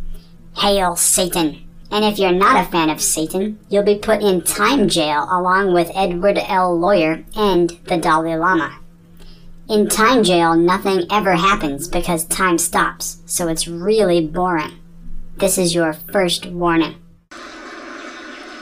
Hail 0.57 0.95
Satan! 0.95 1.67
And 1.89 2.05
if 2.05 2.19
you're 2.19 2.31
not 2.31 2.63
a 2.63 2.69
fan 2.69 2.91
of 2.91 3.01
Satan, 3.01 3.57
you'll 3.67 3.81
be 3.81 3.97
put 3.97 4.21
in 4.21 4.43
time 4.43 4.87
jail 4.87 5.27
along 5.31 5.73
with 5.73 5.91
Edward 5.95 6.37
L. 6.37 6.77
Lawyer 6.77 7.25
and 7.35 7.71
the 7.85 7.97
Dalai 7.97 8.35
Lama. 8.35 8.77
In 9.67 9.89
time 9.89 10.23
jail, 10.23 10.55
nothing 10.55 11.07
ever 11.11 11.33
happens 11.33 11.87
because 11.87 12.25
time 12.25 12.59
stops, 12.59 13.23
so 13.25 13.47
it's 13.47 13.67
really 13.67 14.23
boring. 14.23 14.77
This 15.37 15.57
is 15.57 15.73
your 15.73 15.93
first 15.93 16.45
warning. 16.45 16.95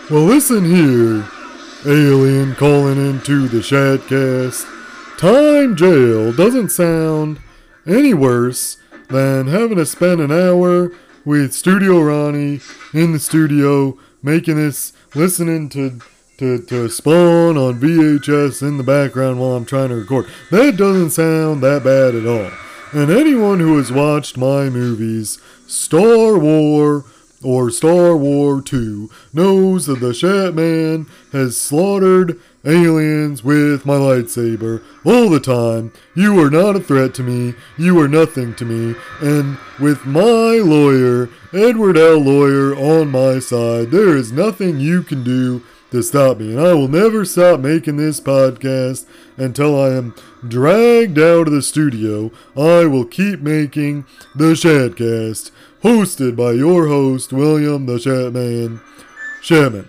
Well, 0.10 0.24
listen 0.24 0.64
here, 0.64 1.28
alien 1.86 2.54
calling 2.56 2.98
into 2.98 3.48
the 3.48 3.58
Shatcast. 3.58 4.68
Time 5.18 5.76
jail 5.76 6.32
doesn't 6.32 6.70
sound 6.70 7.40
any 7.88 8.14
worse 8.14 8.78
than 9.10 9.48
having 9.48 9.78
to 9.78 9.86
spend 9.86 10.22
an 10.22 10.32
hour 10.32 10.92
with 11.26 11.54
Studio 11.54 12.00
Ronnie 12.02 12.62
in 12.94 13.14
the 13.14 13.20
studio 13.20 13.98
making 14.22 14.58
this, 14.58 14.94
listening 15.16 15.70
to, 15.70 16.00
to, 16.38 16.62
to 16.64 16.90
Spawn 16.90 17.58
on 17.58 17.80
VHS 17.80 18.62
in 18.62 18.78
the 18.78 18.84
background 18.84 19.40
while 19.40 19.54
I'm 19.54 19.66
trying 19.66 19.90
to 19.90 19.96
record. 19.96 20.28
That 20.52 20.78
doesn't 20.78 21.12
sound 21.12 21.62
that 21.62 21.84
bad 21.84 22.16
at 22.16 22.28
all. 22.28 22.52
And 22.94 23.10
anyone 23.10 23.60
who 23.60 23.78
has 23.78 23.92
watched 23.92 24.38
my 24.38 24.70
movies, 24.70 25.40
Star 25.66 26.38
War 26.38 27.06
or 27.44 27.72
Star 27.72 28.16
War 28.16 28.62
2, 28.62 29.10
knows 29.34 29.86
that 29.86 30.00
the 30.00 30.14
Shat 30.14 30.54
Man 30.54 31.08
has 31.32 31.58
slaughtered 31.58 32.40
aliens 32.64 33.44
with 33.44 33.86
my 33.86 33.96
lightsaber 33.96 34.84
all 35.04 35.30
the 35.30 35.40
time. 35.40 35.92
You 36.16 36.40
are 36.40 36.50
not 36.50 36.76
a 36.76 36.80
threat 36.80 37.14
to 37.16 37.24
me. 37.24 37.56
You 37.78 38.00
are 38.00 38.08
nothing 38.08 38.54
to 38.56 38.66
me. 38.66 38.96
And 39.22 39.58
with 39.80 40.06
my 40.06 40.58
lawyer, 40.58 41.30
Edward 41.54 41.98
L. 41.98 42.20
Lawyer, 42.20 42.76
on 42.76 43.10
my 43.10 43.40
side, 43.40 43.92
there 43.92 44.16
is 44.16 44.32
nothing 44.32 44.80
you 44.80 45.02
can 45.02 45.24
do 45.24 45.64
to 45.92 46.02
stop 46.02 46.38
me. 46.38 46.52
And 46.52 46.62
I 46.62 46.74
will 46.74 46.88
never 46.88 47.26
stop 47.26 47.60
making 47.60 47.98
this 47.98 48.20
podcast 48.20 49.06
until 49.38 49.80
I 49.80 49.90
am 49.90 50.16
dragged 50.48 51.20
out 51.20 51.48
of 51.48 51.54
the 51.54 51.62
studio. 51.62 52.32
I 52.56 52.86
will 52.86 53.06
keep 53.06 53.42
making 53.42 54.06
the 54.34 54.54
Shatcast, 54.54 55.52
hosted 55.84 56.36
by 56.36 56.52
your 56.52 56.88
host, 56.88 57.34
William 57.34 57.86
the 57.86 57.98
Shatman 57.98 58.82
Shatman. 59.42 59.88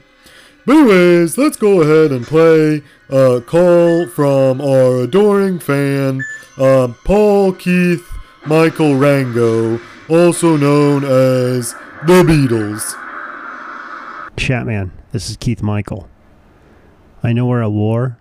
But 0.65 0.77
anyways, 0.77 1.37
let's 1.37 1.57
go 1.57 1.83
ahead 1.83 2.13
and 2.13 2.27
play 2.27 2.83
a 3.11 3.41
call 3.41 4.07
from 4.07 4.61
our 4.61 5.03
adoring 5.03 5.59
fan, 5.59 6.23
uh, 6.57 6.89
Paul 7.05 7.53
Keith 7.53 8.09
Michael 8.47 8.97
Rango, 8.97 9.81
also 10.09 10.57
known 10.57 11.05
as 11.05 11.75
the 12.07 12.23
Beatles. 12.23 12.97
Chatman, 14.37 14.93
this 15.11 15.29
is 15.29 15.37
Keith 15.37 15.63
Michael. 15.63 16.09
I 17.23 17.33
know 17.33 17.47
we're 17.47 17.63
at 17.63 17.73
war, 17.73 18.19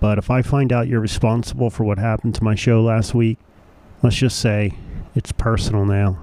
but 0.00 0.16
if 0.16 0.30
I 0.30 0.42
find 0.42 0.72
out 0.72 0.88
you're 0.88 1.00
responsible 1.00 1.70
for 1.70 1.84
what 1.84 1.98
happened 1.98 2.34
to 2.36 2.44
my 2.44 2.54
show 2.54 2.82
last 2.82 3.14
week, 3.14 3.38
let's 4.02 4.16
just 4.16 4.38
say 4.38 4.72
it's 5.14 5.32
personal 5.32 5.84
now. 5.84 6.18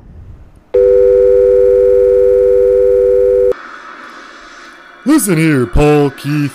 Listen 5.07 5.37
here, 5.37 5.65
Paul 5.65 6.11
Keith, 6.11 6.53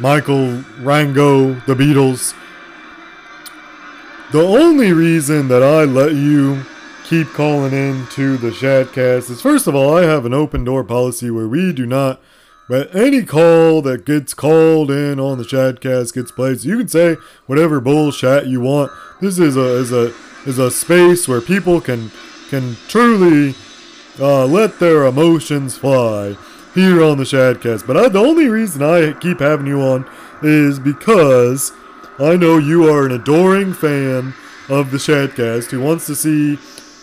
Michael 0.00 0.64
Rango, 0.80 1.54
the 1.68 1.76
Beatles. 1.76 2.34
The 4.32 4.42
only 4.42 4.92
reason 4.92 5.46
that 5.46 5.62
I 5.62 5.84
let 5.84 6.14
you 6.14 6.64
keep 7.04 7.28
calling 7.28 7.72
in 7.72 8.08
to 8.08 8.36
the 8.38 8.50
Shatcast 8.50 9.30
is 9.30 9.40
first 9.40 9.68
of 9.68 9.76
all, 9.76 9.96
I 9.96 10.02
have 10.02 10.26
an 10.26 10.34
open 10.34 10.64
door 10.64 10.82
policy 10.82 11.30
where 11.30 11.46
we 11.46 11.72
do 11.72 11.86
not 11.86 12.20
but 12.68 12.92
any 12.92 13.22
call 13.22 13.82
that 13.82 14.04
gets 14.04 14.34
called 14.34 14.90
in 14.90 15.20
on 15.20 15.38
the 15.38 15.44
Shatcast 15.44 16.12
gets 16.12 16.32
played. 16.32 16.62
So 16.62 16.68
you 16.70 16.78
can 16.78 16.88
say 16.88 17.18
whatever 17.46 17.80
bullshit 17.80 18.48
you 18.48 18.60
want. 18.60 18.90
This 19.20 19.38
is 19.38 19.56
a 19.56 19.76
is 19.76 19.92
a 19.92 20.12
is 20.44 20.58
a 20.58 20.72
space 20.72 21.28
where 21.28 21.40
people 21.40 21.80
can 21.80 22.10
can 22.48 22.76
truly 22.88 23.54
uh, 24.18 24.44
let 24.46 24.80
their 24.80 25.06
emotions 25.06 25.78
fly 25.78 26.36
here 26.74 27.02
on 27.02 27.18
the 27.18 27.24
Shatcast. 27.24 27.86
But 27.86 27.96
I, 27.96 28.08
the 28.08 28.20
only 28.20 28.48
reason 28.48 28.82
I 28.82 29.12
keep 29.12 29.40
having 29.40 29.66
you 29.66 29.80
on 29.80 30.08
is 30.42 30.78
because 30.78 31.72
I 32.18 32.36
know 32.36 32.58
you 32.58 32.88
are 32.90 33.06
an 33.06 33.12
adoring 33.12 33.72
fan 33.72 34.34
of 34.68 34.90
the 34.90 34.98
Shatcast 34.98 35.70
who 35.70 35.80
wants 35.80 36.06
to 36.06 36.14
see 36.14 36.56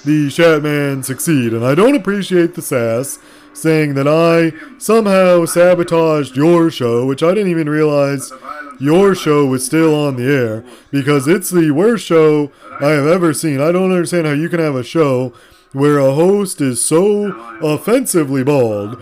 the 0.06 0.27
Shatman 0.27 1.03
succeed. 1.03 1.53
And 1.53 1.65
I 1.65 1.75
don't 1.75 1.95
appreciate 1.95 2.53
the 2.53 2.62
sass 2.62 3.19
saying 3.53 3.95
that 3.95 4.08
I 4.08 4.53
somehow 4.77 5.45
sabotaged 5.45 6.38
your 6.38 6.69
show, 6.69 7.06
which 7.06 7.23
I 7.23 7.34
didn't 7.34 7.49
even 7.49 7.69
realize 7.69 8.32
your 8.80 9.15
show 9.15 9.45
was 9.45 9.65
still 9.65 9.95
on 9.95 10.15
the 10.15 10.32
air 10.32 10.63
because 10.91 11.27
it's 11.27 11.49
the 11.49 11.71
worst 11.71 12.06
show 12.06 12.51
I 12.80 12.89
have 12.91 13.08
ever 13.08 13.34
seen. 13.34 13.60
I 13.60 13.71
don't 13.71 13.91
understand 13.91 14.27
how 14.27 14.34
you 14.34 14.49
can 14.49 14.60
have 14.60 14.75
a 14.75 14.84
show 14.84 15.34
where 15.73 15.97
a 15.97 16.13
host 16.13 16.62
is 16.62 16.84
so 16.86 17.32
offensively 17.62 18.43
bald 18.43 19.01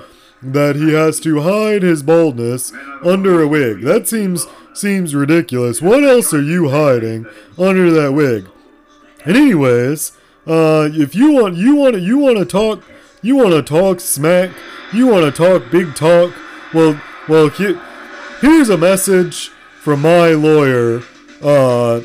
that 0.54 0.76
he 0.76 0.94
has 0.94 1.20
to 1.22 1.42
hide 1.42 1.84
his 1.84 2.04
baldness 2.04 2.72
under 3.04 3.42
a 3.42 3.48
wig. 3.48 3.82
That 3.82 4.08
seems 4.08 4.48
seems 4.74 5.16
ridiculous. 5.16 5.82
What 5.82 6.04
else 6.04 6.34
are 6.34 6.42
you 6.42 6.70
hiding 6.70 7.26
under 7.58 7.90
that 7.92 8.14
wig? 8.14 8.48
And 9.24 9.38
anyways, 9.38 10.12
uh, 10.46 10.90
if 10.92 11.16
you 11.16 11.32
want 11.32 11.56
you 11.56 11.76
want 11.76 12.00
you 12.02 12.18
want 12.18 12.38
to 12.38 12.46
talk 12.46 12.84
you 13.22 13.36
want 13.36 13.52
to 13.52 13.64
talk 13.64 14.00
smack, 14.00 14.52
you 14.94 15.08
want 15.08 15.26
to 15.26 15.32
talk 15.32 15.72
big 15.72 15.96
talk. 15.96 16.34
Well, 16.74 17.02
well, 17.28 17.50
he, 17.50 17.78
here's 18.42 18.70
a 18.70 18.78
message 18.78 19.50
from 19.82 20.02
my 20.02 20.32
lawyer, 20.32 21.02
uh, 21.42 22.02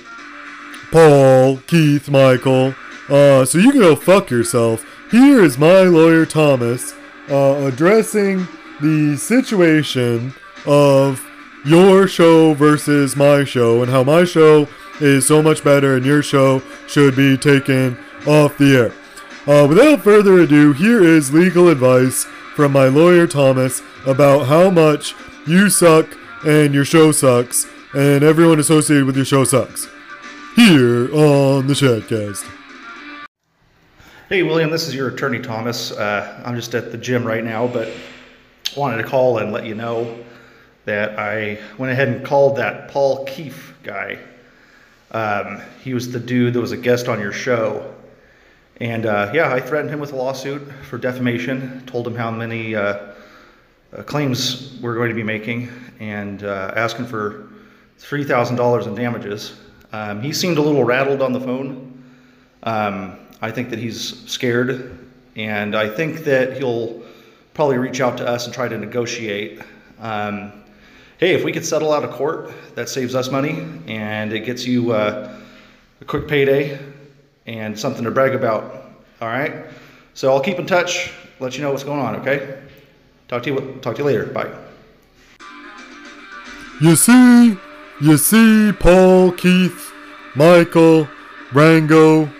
Paul 0.90 1.58
Keith 1.66 2.08
Michael. 2.08 2.74
Uh, 3.08 3.44
so 3.44 3.58
you 3.58 3.72
can 3.72 3.80
go 3.80 3.96
fuck 3.96 4.30
yourself 4.30 4.86
here 5.10 5.42
is 5.42 5.58
my 5.58 5.82
lawyer 5.82 6.24
Thomas 6.24 6.94
uh, 7.30 7.66
addressing 7.66 8.46
the 8.80 9.16
situation 9.16 10.34
of 10.66 11.24
your 11.64 12.08
show 12.08 12.54
versus 12.54 13.16
my 13.16 13.44
show 13.44 13.82
and 13.82 13.90
how 13.90 14.02
my 14.02 14.24
show 14.24 14.66
is 15.00 15.26
so 15.26 15.42
much 15.42 15.62
better 15.62 15.96
and 15.96 16.04
your 16.04 16.22
show 16.22 16.62
should 16.86 17.14
be 17.16 17.36
taken 17.36 17.98
off 18.26 18.56
the 18.58 18.76
air. 18.76 18.92
Uh, 19.46 19.66
without 19.66 20.02
further 20.02 20.40
ado, 20.40 20.72
here 20.72 21.02
is 21.02 21.32
legal 21.32 21.68
advice 21.68 22.24
from 22.54 22.72
my 22.72 22.86
lawyer 22.86 23.26
Thomas 23.26 23.82
about 24.06 24.46
how 24.46 24.70
much 24.70 25.14
you 25.46 25.70
suck 25.70 26.06
and 26.44 26.74
your 26.74 26.84
show 26.84 27.12
sucks 27.12 27.66
and 27.94 28.22
everyone 28.22 28.58
associated 28.58 29.06
with 29.06 29.16
your 29.16 29.24
show 29.24 29.44
sucks. 29.44 29.88
Here 30.56 31.12
on 31.14 31.66
the 31.66 31.74
Shatcast. 31.74 32.59
Hey, 34.30 34.44
William, 34.44 34.70
this 34.70 34.86
is 34.86 34.94
your 34.94 35.08
attorney, 35.08 35.40
Thomas. 35.40 35.90
Uh, 35.90 36.40
I'm 36.46 36.54
just 36.54 36.72
at 36.76 36.92
the 36.92 36.98
gym 36.98 37.26
right 37.26 37.42
now, 37.42 37.66
but 37.66 37.92
wanted 38.76 38.98
to 38.98 39.02
call 39.02 39.38
and 39.38 39.50
let 39.50 39.66
you 39.66 39.74
know 39.74 40.20
that 40.84 41.18
I 41.18 41.58
went 41.78 41.90
ahead 41.90 42.06
and 42.06 42.24
called 42.24 42.56
that 42.58 42.92
Paul 42.92 43.24
Keefe 43.24 43.74
guy. 43.82 44.20
Um, 45.10 45.60
he 45.82 45.94
was 45.94 46.12
the 46.12 46.20
dude 46.20 46.54
that 46.54 46.60
was 46.60 46.70
a 46.70 46.76
guest 46.76 47.08
on 47.08 47.18
your 47.18 47.32
show. 47.32 47.92
And 48.76 49.04
uh, 49.04 49.32
yeah, 49.34 49.52
I 49.52 49.58
threatened 49.58 49.90
him 49.90 49.98
with 49.98 50.12
a 50.12 50.16
lawsuit 50.16 50.62
for 50.88 50.96
defamation, 50.96 51.84
told 51.86 52.06
him 52.06 52.14
how 52.14 52.30
many 52.30 52.76
uh, 52.76 53.14
uh 53.92 54.04
claims 54.04 54.78
we're 54.80 54.94
going 54.94 55.08
to 55.08 55.16
be 55.16 55.24
making, 55.24 55.70
and 55.98 56.44
uh, 56.44 56.72
asking 56.76 57.06
for 57.06 57.48
$3,000 57.98 58.86
in 58.86 58.94
damages. 58.94 59.58
Um, 59.90 60.22
he 60.22 60.32
seemed 60.32 60.58
a 60.58 60.62
little 60.62 60.84
rattled 60.84 61.20
on 61.20 61.32
the 61.32 61.40
phone. 61.40 62.04
Um, 62.62 63.19
I 63.42 63.50
think 63.50 63.70
that 63.70 63.78
he's 63.78 64.28
scared, 64.30 64.98
and 65.36 65.74
I 65.74 65.88
think 65.88 66.24
that 66.24 66.56
he'll 66.56 67.02
probably 67.54 67.78
reach 67.78 68.00
out 68.00 68.16
to 68.18 68.26
us 68.26 68.46
and 68.46 68.54
try 68.54 68.68
to 68.68 68.78
negotiate. 68.78 69.60
Um, 70.00 70.52
hey, 71.18 71.34
if 71.34 71.44
we 71.44 71.52
could 71.52 71.64
settle 71.64 71.92
out 71.92 72.04
of 72.04 72.10
court, 72.10 72.52
that 72.74 72.88
saves 72.88 73.14
us 73.14 73.30
money 73.30 73.66
and 73.86 74.32
it 74.32 74.40
gets 74.40 74.66
you 74.66 74.92
uh, 74.92 75.36
a 76.00 76.04
quick 76.04 76.26
payday 76.26 76.78
and 77.46 77.78
something 77.78 78.04
to 78.04 78.10
brag 78.10 78.34
about. 78.34 78.92
All 79.20 79.28
right. 79.28 79.66
So 80.14 80.32
I'll 80.32 80.40
keep 80.40 80.58
in 80.58 80.66
touch, 80.66 81.12
let 81.38 81.56
you 81.56 81.62
know 81.62 81.70
what's 81.70 81.84
going 81.84 82.00
on. 82.00 82.16
Okay. 82.16 82.58
Talk 83.28 83.42
to 83.44 83.50
you. 83.50 83.78
Talk 83.82 83.96
to 83.96 84.02
you 84.02 84.06
later. 84.06 84.26
Bye. 84.26 84.50
You 86.80 86.96
see, 86.96 87.58
you 88.00 88.16
see, 88.16 88.72
Paul, 88.72 89.32
Keith, 89.32 89.92
Michael, 90.34 91.06
Rango, 91.52 92.30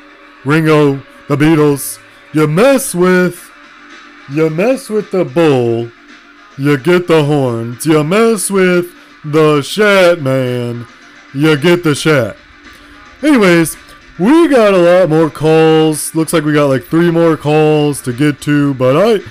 Ringo, 0.45 1.03
the 1.29 1.37
Beatles. 1.37 1.99
You 2.33 2.47
mess 2.47 2.95
with, 2.95 3.51
you 4.31 4.51
mess 4.51 4.89
with 4.89 5.11
the 5.11 5.25
bull, 5.25 5.91
you 6.57 6.79
get 6.79 7.07
the 7.07 7.25
horns. 7.25 7.87
You 7.87 8.05
mess 8.05 8.51
with 8.51 8.95
the 9.25 9.63
Shat 9.63 10.23
Man, 10.23 10.87
you 11.35 11.57
get 11.57 11.85
the 11.85 11.95
Shat. 11.95 12.37
Anyways, 13.23 13.77
we 14.19 14.49
got 14.49 14.75
a 14.75 14.79
lot 14.79 15.09
more 15.09 15.31
calls. 15.31 16.15
Looks 16.15 16.33
like 16.33 16.45
we 16.45 16.53
got 16.53 16.67
like 16.67 16.85
three 16.85 17.11
more 17.11 17.37
calls 17.37 18.01
to 18.03 18.13
get 18.13 18.41
to, 18.43 18.75
but 18.75 18.97
I, 18.97 19.25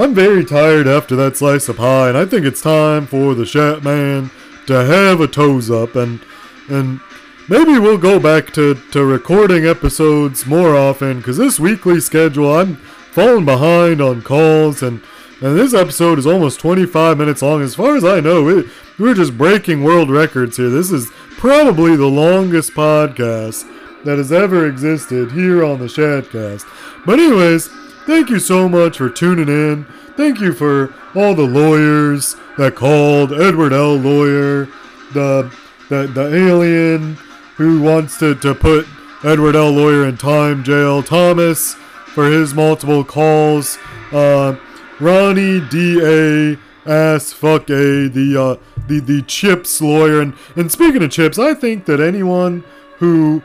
I'm 0.00 0.14
very 0.14 0.44
tired 0.44 0.86
after 0.86 1.16
that 1.16 1.36
slice 1.36 1.68
of 1.68 1.76
pie, 1.76 2.08
and 2.08 2.16
I 2.16 2.24
think 2.24 2.46
it's 2.46 2.62
time 2.62 3.06
for 3.06 3.34
the 3.34 3.46
Shat 3.46 3.82
Man 3.82 4.30
to 4.66 4.84
have 4.84 5.20
a 5.20 5.28
toes 5.28 5.70
up 5.70 5.94
and 5.94 6.20
and 6.68 7.00
maybe 7.48 7.78
we'll 7.78 7.98
go 7.98 8.18
back 8.18 8.52
to, 8.54 8.74
to 8.92 9.04
recording 9.04 9.66
episodes 9.66 10.46
more 10.46 10.76
often 10.76 11.18
because 11.18 11.36
this 11.36 11.60
weekly 11.60 12.00
schedule 12.00 12.54
I'm 12.54 12.76
falling 12.76 13.44
behind 13.44 14.00
on 14.00 14.22
calls 14.22 14.82
and 14.82 15.02
and 15.40 15.58
this 15.58 15.74
episode 15.74 16.18
is 16.18 16.26
almost 16.26 16.60
25 16.60 17.18
minutes 17.18 17.42
long. 17.42 17.60
As 17.60 17.74
far 17.74 17.94
as 17.94 18.04
I 18.06 18.20
know, 18.20 18.48
it, 18.48 18.66
we're 18.98 19.12
just 19.12 19.36
breaking 19.36 19.84
world 19.84 20.10
records 20.10 20.56
here. 20.56 20.70
This 20.70 20.90
is 20.90 21.10
probably 21.32 21.94
the 21.94 22.06
longest 22.06 22.72
podcast 22.72 23.70
that 24.04 24.16
has 24.16 24.32
ever 24.32 24.66
existed 24.66 25.32
here 25.32 25.62
on 25.62 25.78
the 25.78 25.86
Shatcast. 25.86 26.64
But 27.04 27.18
anyways, 27.20 27.68
thank 28.06 28.30
you 28.30 28.38
so 28.38 28.66
much 28.66 28.96
for 28.96 29.10
tuning 29.10 29.48
in. 29.48 29.84
Thank 30.16 30.40
you 30.40 30.54
for 30.54 30.94
all 31.14 31.34
the 31.34 31.42
lawyers 31.42 32.34
that 32.56 32.74
called, 32.74 33.30
Edward 33.34 33.74
L. 33.74 33.96
Lawyer, 33.96 34.68
the 35.12 35.54
the, 35.88 36.06
the 36.08 36.34
alien 36.34 37.16
who 37.56 37.80
wants 37.80 38.18
to, 38.18 38.34
to 38.36 38.54
put 38.54 38.86
Edward 39.24 39.56
L. 39.56 39.70
Lawyer 39.70 40.06
in 40.06 40.16
time 40.16 40.62
jail, 40.62 41.02
Thomas 41.02 41.74
for 42.14 42.30
his 42.30 42.54
multiple 42.54 43.04
calls, 43.04 43.78
uh, 44.12 44.56
Ronnie 45.00 45.60
D. 45.68 46.00
A. 46.02 46.58
Ass 46.88 47.32
fuck 47.32 47.68
A. 47.68 48.08
The 48.08 48.40
uh, 48.40 48.82
the 48.86 49.00
the 49.00 49.22
chips 49.22 49.80
lawyer, 49.80 50.20
and 50.20 50.34
and 50.54 50.70
speaking 50.70 51.02
of 51.02 51.10
chips, 51.10 51.38
I 51.38 51.52
think 51.52 51.84
that 51.86 51.98
anyone 51.98 52.62
who 52.98 53.42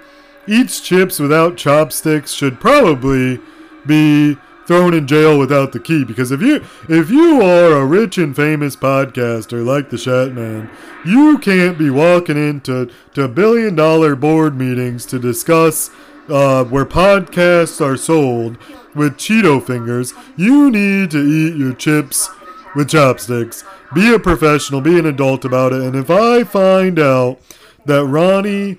eats 0.47 0.79
chips 0.79 1.19
without 1.19 1.57
chopsticks 1.57 2.31
should 2.31 2.59
probably 2.59 3.39
be 3.85 4.37
thrown 4.71 4.93
in 4.93 5.05
jail 5.05 5.37
without 5.37 5.73
the 5.73 5.79
key 5.81 6.05
because 6.05 6.31
if 6.31 6.41
you 6.41 6.63
if 6.87 7.09
you 7.09 7.41
are 7.41 7.73
a 7.73 7.85
rich 7.85 8.17
and 8.17 8.33
famous 8.33 8.73
podcaster 8.73 9.65
like 9.65 9.89
the 9.89 9.97
Shatman, 9.97 10.69
you 11.05 11.37
can't 11.39 11.77
be 11.77 11.89
walking 11.89 12.37
into 12.37 12.89
to 13.13 13.27
billion 13.27 13.75
dollar 13.75 14.15
board 14.15 14.55
meetings 14.55 15.05
to 15.07 15.19
discuss 15.19 15.89
uh, 16.29 16.63
where 16.63 16.85
podcasts 16.85 17.85
are 17.85 17.97
sold 17.97 18.57
with 18.95 19.17
Cheeto 19.17 19.61
fingers. 19.61 20.13
You 20.37 20.71
need 20.71 21.11
to 21.11 21.19
eat 21.19 21.57
your 21.57 21.73
chips 21.73 22.29
with 22.73 22.91
chopsticks. 22.91 23.65
Be 23.93 24.13
a 24.13 24.19
professional, 24.19 24.79
be 24.79 24.97
an 24.97 25.05
adult 25.05 25.43
about 25.43 25.73
it. 25.73 25.81
And 25.81 25.97
if 25.97 26.09
I 26.09 26.45
find 26.45 26.97
out 26.97 27.41
that 27.85 28.05
Ronnie 28.05 28.77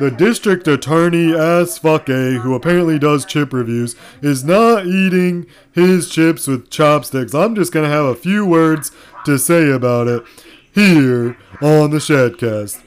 the 0.00 0.10
district 0.10 0.66
attorney 0.66 1.34
ass 1.34 1.78
a 1.78 2.38
who 2.38 2.54
apparently 2.54 2.98
does 2.98 3.26
chip 3.26 3.52
reviews 3.52 3.94
is 4.22 4.42
not 4.42 4.86
eating 4.86 5.46
his 5.72 6.08
chips 6.08 6.46
with 6.46 6.70
chopsticks. 6.70 7.34
I'm 7.34 7.54
just 7.54 7.72
gonna 7.72 7.88
have 7.88 8.06
a 8.06 8.14
few 8.14 8.46
words 8.46 8.90
to 9.26 9.38
say 9.38 9.70
about 9.70 10.08
it 10.08 10.24
here 10.72 11.36
on 11.60 11.90
the 11.90 11.98
Shatcast. 11.98 12.82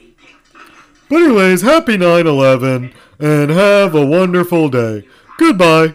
But 1.08 1.22
anyways, 1.22 1.62
happy 1.62 1.96
9-11 1.96 2.92
and 3.20 3.50
have 3.50 3.94
a 3.94 4.04
wonderful 4.04 4.68
day. 4.68 5.06
Goodbye. 5.38 5.94